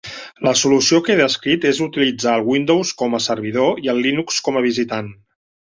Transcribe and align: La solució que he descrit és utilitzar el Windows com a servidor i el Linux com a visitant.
La 0.45 0.53
solució 0.61 1.01
que 1.07 1.13
he 1.13 1.17
descrit 1.19 1.67
és 1.73 1.83
utilitzar 1.87 2.35
el 2.41 2.49
Windows 2.55 2.95
com 3.03 3.19
a 3.19 3.23
servidor 3.29 3.87
i 3.87 3.95
el 3.95 4.05
Linux 4.09 4.45
com 4.49 4.61
a 4.63 4.67
visitant. 4.71 5.17